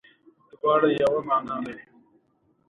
تورې 0.59 0.89
شرنګېدې. 0.99 1.73